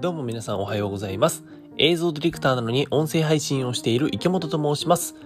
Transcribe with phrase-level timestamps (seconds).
[0.00, 1.42] どうも皆さんおはようございます。
[1.76, 5.16] 映像ディレクターなのに音声配信をしている池本と申します。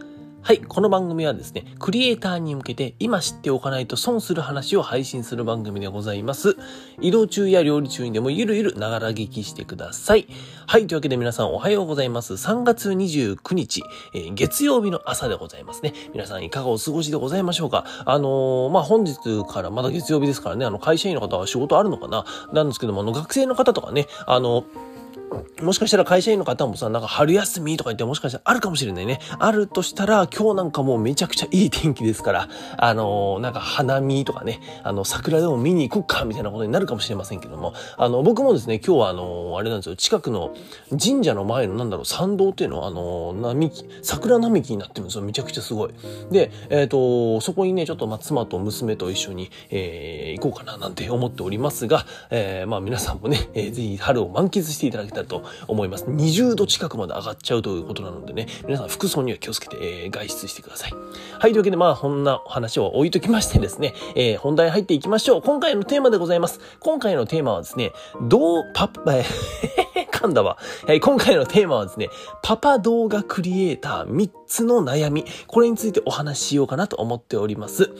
[0.44, 6.56] はい、この番組はですね、クリエイターに向けて今知っておかないと損する話を配信する番組でございます。
[7.00, 10.26] 移動中や料理中にでもゆるゆるながら聞きしてください。
[10.66, 12.34] はい、というわけで皆さんおはようございます。
[12.34, 13.84] 3月29日、
[14.14, 15.94] えー月曜日の朝でございますね。
[16.12, 17.84] 皆さんいかがお過ごしでございましょうか？
[18.04, 22.24] あのーまあ、本日からまだ月曜日ですからね、あの、会社員の方は仕事あるのかな？
[22.52, 24.64] なんですけども、あの、学生の方とかね、あの、
[25.62, 29.20] もしかしたら会社員の方もさ、なんか春休みとか言ってもしかしたらあるかもしれないね。
[29.38, 40.54] あるとしたら今日なんかもうめちゃくちゃいい天気ですから、あのーなんか花見とかね、あの、桜でも見に行くかみたいなことになるかもしれませんけども、あの、僕もですね、今日はあのーあれなんですよ、近くの
[40.90, 45.24] 神社の前のなんだろう、参道っていうのはあのー並木、桜並木になってるんですよ。
[45.24, 45.90] めちゃくちゃすごい。
[46.30, 56.04] で、えっ、と、そこにね、ちょっとま妻と娘と一緒に、え行こうかななんて思っておりますが、えまあ皆さんもね、えーぜひ春を満喫していただけたらと思います。
[56.04, 60.92] 20度近くまで上がっちゃうということなのでね、皆さん服装には気をつけて、えー外出してください。
[61.38, 65.42] はい、というわけでまあこんな話を置いときましてですね、えー本題入っていきましょう。
[65.42, 66.60] 今回のテーマでございます。
[66.80, 69.24] 今回のテーマはですね、どうパッ、え
[69.94, 70.58] ー噛んだわ。
[70.86, 72.08] えー今回のテーマはですね、
[72.42, 75.24] パパ動画クリエイター3つの悩み。
[75.46, 77.90] これについてお話ししようかなと思っております。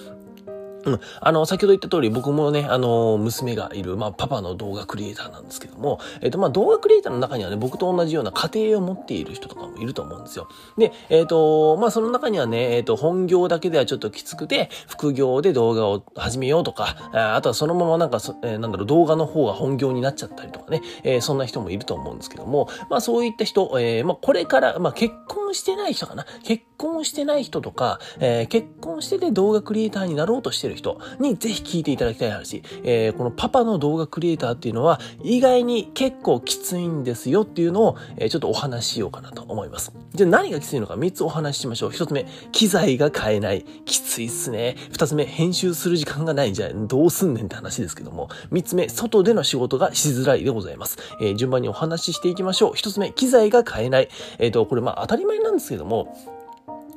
[0.85, 1.01] うん。
[1.21, 10.49] あの、先ほど言った通り、僕もね、あの、娘がいる、まあ、パパの動画クリエイターなんですけども、えっ、と、まあ、動画クリエイターの中にはね、僕と同じような家庭を持っている人とかもいると思うんですよ。
[10.79, 26.27] で、えっ、と、まあ、その中にはね、えっ、と、本業だけではちょっときつくて、副業で動画を始めようとか、あとはそのままなんか、えーなんだろう、動画の方が本業になっちゃったりとかね、えーそんな人もいると思うんですけども、まあ、そういった人、えーまあ、これから、まあ、結婚してない人かな。
[26.43, 32.63] 結婚してない人とか、えー結婚してて動画クリエイターになろうとしてる人にぜひ聞いていただきたい話。
[32.83, 39.93] えーこのパパの動画クリエイターっていうのは意外に結構きついんですよっていうのを、えーちょっとお話ししようかなと思います。
[40.15, 41.91] じゃあ何がきついのか3つお話ししましょう。
[41.91, 43.63] 1つ目、機材が買えない。
[43.85, 44.77] きついっすね。
[44.93, 46.53] 2つ目、編集する時間がない。
[46.53, 48.29] じゃあどうすんねんって話ですけども。
[48.51, 50.99] 3つ目、外での仕事がしづらいでございます。
[51.21, 52.73] えー順番にお話ししていきましょう。
[52.73, 54.09] 1つ目、機材が買えない。
[54.39, 56.17] えっ、と、これまあ当たり前なんですけども、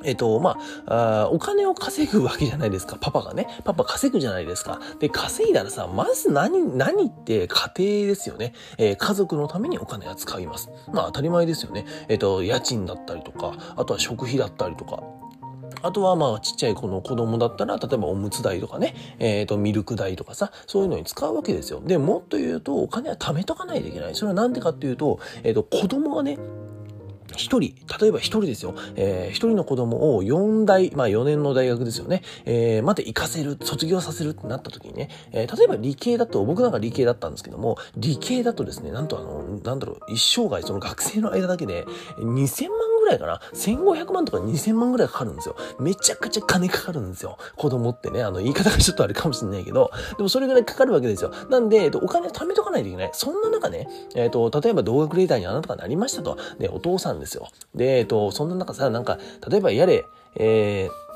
[0.04, 2.96] えっと、まあ、あお金を稼ぐわけじゃないですか。
[3.00, 3.48] パパがね。
[3.64, 4.80] パパ稼ぐじゃないですか。
[5.00, 8.52] で、稼いだらさ、まず何、何って家庭ですよね。
[8.78, 10.70] えー家族のためにお金は使います。
[10.92, 11.86] まあ当たり前ですよね。
[12.08, 15.02] えっと、家賃だったりとか、あとは食費だったりとか。
[15.82, 21.80] あとはまあちっちゃい子の子供だったら、例えばおむつ代とかね、えっ、と、ミルク代とかさ、そういうのに使うわけですよ。
[21.80, 24.14] で、もっと言うと、お金は貯めとかないといけない。
[24.14, 26.38] それはなんでかっていうと、えっ、と、子供がね、
[27.36, 28.74] 一人、例えば一人ですよ。
[28.96, 32.22] えー一人の子供を4代、まあ4年の大学ですよね。
[32.44, 41.84] えーまで行かせる、卒業させるってなった時にね、えー例えば理系だと、僕なんか理系だったんですけども、理系だとですね、なんとあの、なんだろう、一生涯その学生の間だけで
[42.18, 45.56] 2000万ぐらいかな ?1500 万とか2000万ぐらいかかるんですよ。
[45.78, 47.38] めちゃくちゃ金かかるんですよ。
[47.56, 51.30] 子供ってね、あの、言い方がちょっとあれかもしれないけど、でもそれぐらいかかるわけですよ。
[51.50, 53.10] なんで、えっと、お金を貯めとかないといけない。
[53.12, 56.36] そんな中ね、えっと、例えば動画クリエイターにあなたがなりましたと。
[56.58, 57.48] で、お父さんですですよ。
[57.74, 60.04] で、えっと、そんな中さ、なんか、例えばやれ、
[60.36, 61.06] えー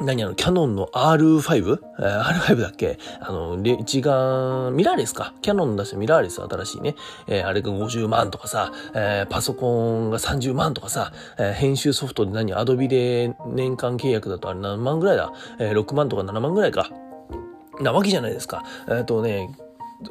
[0.00, 1.78] 何あの、キャノンの R5?
[1.98, 2.98] えー R5 だっけ？
[3.20, 5.34] あの、一眼、ミラーレスか？
[5.42, 6.96] キャノン出したミラーレス新しいね。
[7.26, 12.54] えーあれが50万とかさ、えーパソコンが30万とかさ、えー編集ソフトで何？
[12.54, 15.30] アドビで年間契約だとあれ何万ぐらいだ？
[15.58, 16.88] えー ?6 万とか7万ぐらいか。
[17.80, 18.64] なわけじゃないですか。
[18.88, 19.54] えっ、とね、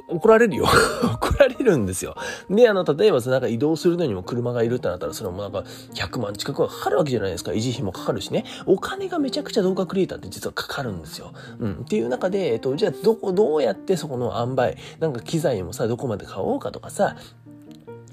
[0.08, 0.66] 怒られるよ。
[1.04, 2.16] 怒られるんですよ。
[2.50, 5.64] で、あの、例えば、なんか移動するのにも車がいるってなったら、それもなんか
[5.94, 7.52] 100万近くはかかるわけじゃないですか。
[7.52, 8.46] 維持費もかかるしね。
[8.66, 11.34] お金がめちゃくちゃ動画クリエイターって実はかかるんですよ。
[11.60, 11.74] うん。
[11.82, 17.16] っていう中で、えっと、じゃあ、どこ、どうやってそこの塩梅、なんか機材もさ、どこまで買おうかとかさ、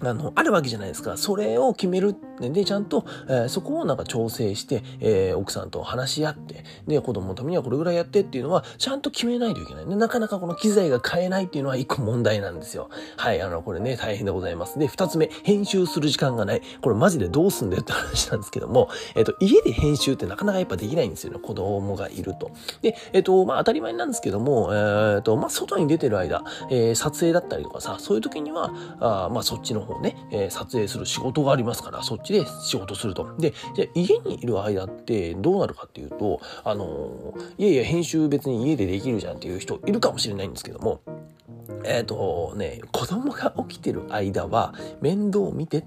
[0.00, 1.16] あの、あるわけじゃないですか。
[1.16, 2.14] それを決める。
[2.40, 9.86] で、ちゃんと、えーそこをなんか調整して、えー奥さんと話し合って、で、子供のためにはこれぐらいやってっていうのは、ちゃんと決めないといけない。
[9.86, 12.90] でなかなかこの機材が買えないっていうのは一個問題なんですよ。
[13.16, 14.78] はい、あの、これね、大変でございます。
[14.78, 16.62] で、二つ目、編集する時間がない。
[16.80, 21.38] これマジでどうすんだよって話なんですけども、えっ、と、家で編集ってなかなかやっぱできないんですよね。
[21.38, 22.50] 子供がいると。
[22.82, 33.34] で、えっ、と、まあ当たり前なんですけども、えっ、と、まあ外に出てる間、え撮影だったりとかさ、そういう時には、あまあそっちの方ね、えー撮影する仕事がありますから、そっちで仕事すると。
[33.38, 41.00] で、じゃ家にいる間ってどうなるかっていうと、あのーいやいや編集別に家でできるじゃんっていう人いるかもしれないんですけども、
[41.84, 45.84] えっ、とね、子供が起きてる間は面倒を見てっ、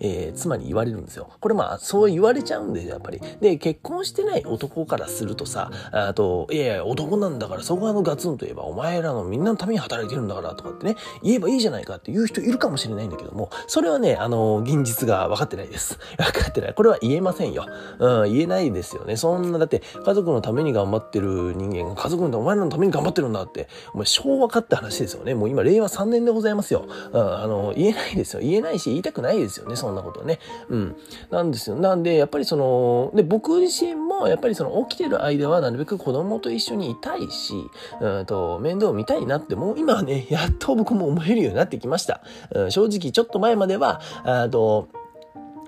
[0.00, 1.30] えー、妻に言われるんですよ。
[1.40, 3.20] これまあ、そう言われちゃうんで、やっぱり。
[3.40, 15.98] で、結婚してない男からするとさ、あと、いやいや、男なんだから、そこはあのガツンと言えば、お前らのみんなのために働いてるんだからとかってね、言えばいいじゃないかっていう人いるかもしれないんだけども、それはね、あの、現実が分かってないです。
[16.18, 16.74] 分かってない。
[16.74, 17.66] これは言えませんよ。
[17.98, 19.16] うん、言えないですよね。
[19.16, 25.34] そんな、だって、家族のために頑張ってる人間が、家族のお前らのために頑張ってるんだって、お前昭和かって話ですよね。
[25.34, 26.84] もう今、令和3年でございますよ。
[27.12, 28.40] うん、あの、言えないですよ。
[28.40, 29.76] 言えないし、言いたくないですよね。
[29.76, 30.38] そんなことね。
[30.68, 30.96] うん。
[31.30, 31.76] なんですよ。
[31.76, 37.54] なんで、やっぱりその、で、僕自身も、やっぱりその、起きてる間は、なるべく子供と一緒にいたいし、
[38.00, 42.22] うんと、面倒見たいなって、もう今はね、やっと僕も思えるようになってきました。
[42.54, 44.88] うん、正直、ちょっと前までは、あと、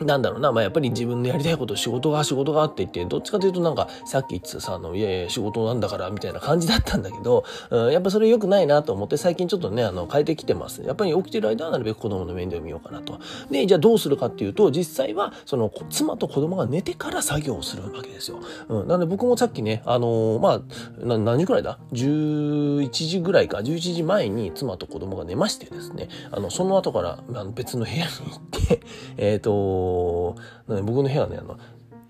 [0.04, 10.82] なんだろうな、まあ、やっぱり自分のやりたいこと、仕事が仕事がって言って、どっちかというとなんか、さっき言ってたさ、あの、いやいや、仕事なんだから、みたいな感じだったんだけど、うん、やっぱそれ良くないなと思って、最近ちょっとね、あの、変えてきてます。
[10.82, 13.18] やっぱり起きてる間はなるべく子供の面倒を見ようかなと。
[13.50, 18.40] で、じゃあどうするかっていうと、実際は、その、妻と子供が寝てから作業をするわけですよ。
[18.68, 28.80] うん、なんで僕もさっきね、あのー、まあ、な何時くらいだ ?11 時ぐらいか、11時前に妻と子供が寝ましてですね、あの、その後から、あ別の部屋に行って、
[29.16, 29.50] えっ、ー、と
[30.82, 31.58] 僕の部屋ね、あの、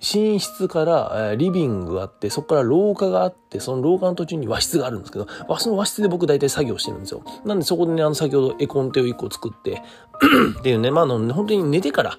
[0.00, 5.26] 寝室から、リビングがあって、そこから廊下があって、その廊下の途中に和室があるんですけど、
[5.58, 7.22] その和室で僕大体作業してるんですよ。
[7.44, 9.82] なんでそこでね、あの先ほど絵コンテを1個作って
[10.60, 12.18] っていうね、まあ、あの、本当に寝てから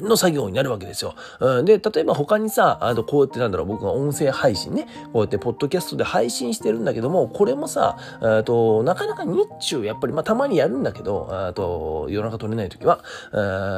[0.00, 1.14] の作業になるわけですよ。
[1.40, 13.04] うん、で、例えば他にさ、あとこうやってなんだろう、僕が音声配信ね、こうやってポッドキャストで配信してるんだけども、これもさ、えとなかなか日中、やっぱり、まあたまにやるんだけど、あと夜中撮れない時は、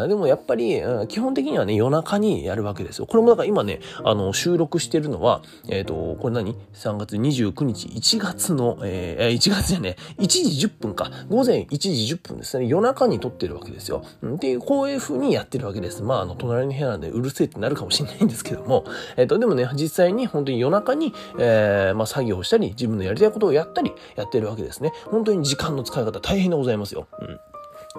[0.09, 3.07] でもやっぱり、基本的にはね、夜中にやるわけですよ。
[3.07, 11.11] これもだから今ね、あの、収録してるのは、えっ、ー、と、これ何 ?3 月29日、1月の、えー、1月じゃね、1時10分か。
[11.29, 12.67] 午前1時10分ですね。
[12.67, 14.05] 夜中に撮ってるわけですよ。
[14.25, 16.03] っていう、こういう風にやってるわけです。
[16.05, 18.85] まあ、あの、隣の部屋なんでうるせえってなるかもしれないんですけども、
[19.17, 24.93] えっ、ー、と、でもね、実際に本当に夜中に、えー、まあ、作業をしたり、自分のやりたいことをやったり、やってるわけですね。
[25.07, 27.09] 本当に時間の使い方大変でございますよ。
[27.21, 27.41] うん。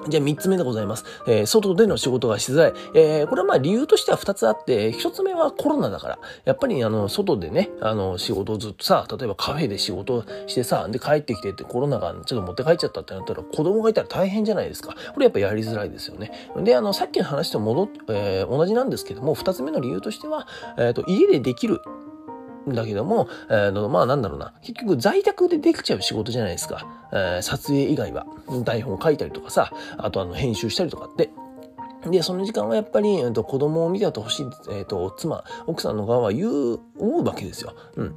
[0.09, 1.06] じゃあ三つ目でございます。
[1.25, 2.74] えー、外での仕事がしづらい。
[2.94, 6.19] えー、これはまあ理由としては二つあって、一つ目はコロナだから。
[6.44, 14.95] やっぱりあの、外でね、あの、仕事をずっとさ、例えばカフェで仕事してさ、で帰ってきてってコロナがちょっと持って帰っちゃったってなったら子供がいたら大変じゃないですか。
[15.13, 16.31] これやっぱやりづらいですよね。
[16.57, 20.45] で、あの、さっきの話と戻っ、えー、同じなんですけども、二つ目の理由としては、
[20.77, 21.80] えっ、と、家でできる
[22.68, 24.54] だけども、えー、まあなんだろうな。
[24.62, 26.86] 結局在宅でできちゃう仕事じゃないですか。
[27.12, 28.26] えー、撮影以外は。
[28.64, 31.30] 台本書いたりとかさ、あとあの編集したりとかって。
[32.10, 37.74] で、その時間はやっぱり、えー、と子供を見ててほしい、えっ、ー、と、妻、奥さんの側は言う、思うわけですよ。
[37.96, 38.16] うん。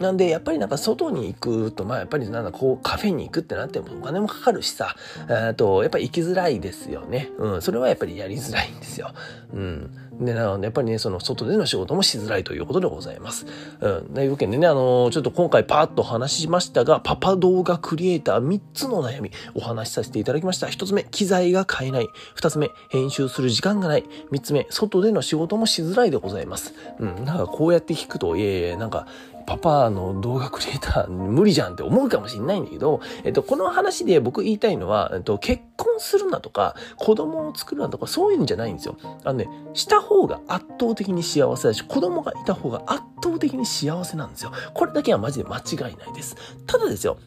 [0.00, 4.96] なんで、やっぱりなんか外に行くと、まあやっぱりなんだこうカフェに行くってなってもお金もかかるしさ、
[5.28, 7.30] えと、やっぱ行きづらいですよね。
[7.38, 9.12] うん、それはやっぱりやりづらいんですよ。
[9.52, 9.90] うん。
[10.20, 13.46] で、なので、やっぱりね、その外での仕事もしづらいということでございます。
[13.80, 14.14] うん。
[14.14, 20.66] というわけでね、あの、ちょっと今回パーッと話ししましたが、パパ動画クリエイター3つの悩みお話しさせていただきました。
[20.66, 22.08] 1つ目、機材が買えない。
[22.36, 24.04] 2つ目、編集する時間がない。
[24.30, 26.74] 3つ目、外での仕事もしづらいでございます。
[26.98, 27.24] うん。
[27.24, 29.06] なんかこうやって聞くと、いえいえ、なんか、
[29.46, 38.96] パパの動画クリエイター無理じゃんって思うかもしれないんだけど、えっと、この話で僕言いたいのは、えっと、結婚するなとか、子供を作るなとか、そういうんじゃないんですよ。
[39.24, 44.52] あのね、した方が圧倒的に幸せだし、子供がいた方が圧倒的に幸せなんですよ。
[44.74, 46.36] これだけはマジで間違いないです。
[46.66, 47.18] ただですよ、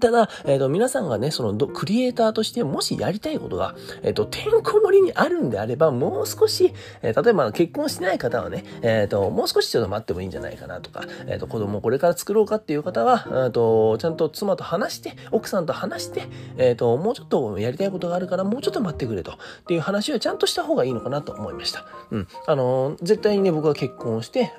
[0.00, 6.72] ただ、えっ、ー、と、皆さんがね、その、クリエイターとしてもしやりたいことが、えっ、ー、と、てんこ盛りにあるんであれば、もう少し、
[7.02, 16.22] えー、例えば結婚してない方はね、えっ、と、もう少しちょっと待ってもいいんじゃないかなとか、えっ、と、子供をこれから作ろうかっていう方は、えっと、ちゃんと妻と話して、奥さんと話して、
[16.56, 21.84] えっと、もうちょっとやりたいことがあるから、もうちょっと待ってくれと、っていう話をちゃんとした方がいいのかなと思いました。
[22.10, 22.28] うん。
[22.46, 24.52] あの、絶対にね、僕は結婚して、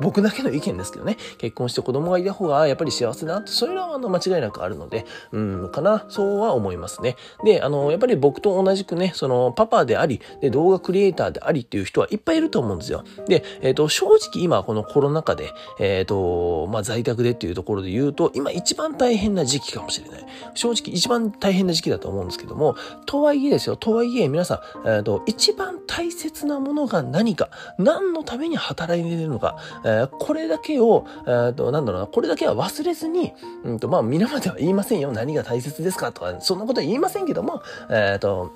[0.00, 6.04] 僕だけの意見ですけどね、結婚して子供がいた方がやっぱり幸せだなって、そういうのはあの間違いなくあるので、うん、かな。
[6.08, 7.16] そうは思いますね。
[7.44, 13.04] で、あの、やっぱり僕と同じくね、その、パパであり、で、動画クリエイターでありっていう人はいっぱいいると思うんですよ。
[13.26, 20.26] で、えっ、ー、と、正直今このコロナ禍で、えっ、ー、と、まあ、在宅でっていうところで言うと、今一番大変な時期かもしれない。
[20.54, 33.32] 正直一番大変な時期だと思うんですけども、とはいえですよ、とはいえ皆さん、えっ、ー、と、一番大切なものが何か、何のために働いているのか、えこれだけを、えっ、と、なんだろうな、これだけは忘れずに、
[33.64, 35.12] うんと、まあ、皆までは言いませんよ。
[35.12, 36.12] 何が大切ですか？
[36.12, 38.52] とか、そんなことは言いませんけども、えっ、ー、と、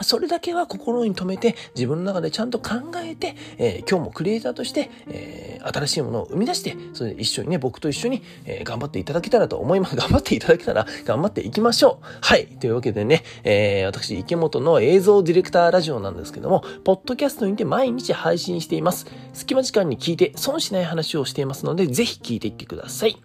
[0.00, 9.94] それだけは心に留めて、自分の中でちゃんと考えて、えー、今日もクリエイターとして、えー、新しいものを生み出して、それ一緒にね、僕と一緒に、えー、頑張っていただけたらと思います。
[9.96, 12.06] 頑張っていただけたら、頑張っていきましょう。
[12.20, 12.46] はい。
[12.46, 19.06] というわけでね、え、私、池本の映像ディレクターラジオなんですけども、ポッドキャストにて毎日配信しています。
[19.34, 23.16] 隙間時間に聞いて損しない話をしていますので、ぜひ聞いていってください。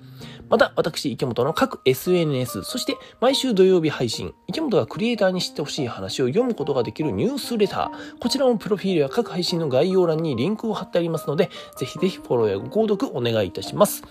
[0.49, 14.03] また、私、池本の各 SNS、そして毎週土曜日配信、池本がクリエイターに知ってほしい話を読むことができるニュースレター、こちらもプロフィールや各配信の概要欄にリンクを貼ってありますので、ぜひぜひフォローやご購読お願いいたします。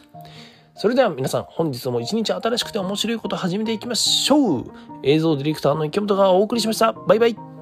[0.75, 4.65] それでは皆さん、本日も一日新しくて面白いことを始めていきましょう。
[5.03, 6.93] 映像ディレクターの池本がお送りしました。
[6.93, 7.56] バイバイ。